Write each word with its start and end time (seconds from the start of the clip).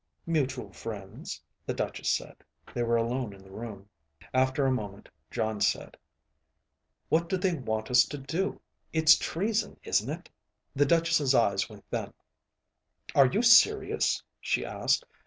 "Mutual 0.25 0.73
friends," 0.73 1.39
the 1.67 1.75
Duchess 1.75 2.09
said. 2.09 2.37
They 2.73 2.81
were 2.81 2.95
alone 2.95 3.33
in 3.33 3.43
the 3.43 3.51
room. 3.51 3.87
After 4.33 4.65
a 4.65 4.71
moment, 4.71 5.09
Jon 5.29 5.61
said, 5.61 5.95
"What 7.09 7.29
do 7.29 7.37
they 7.37 7.53
want 7.53 7.91
us 7.91 8.03
to 8.05 8.17
do? 8.17 8.59
It's 8.91 9.15
treason, 9.15 9.77
isn't 9.83 10.09
it?" 10.09 10.27
The 10.75 10.87
Duchess' 10.87 11.35
eyes 11.35 11.69
went 11.69 11.85
thin. 11.91 12.15
"Are 13.13 13.27
you 13.27 13.43
serious?" 13.43 14.23
she 14.39 14.65
asked. 14.65 15.05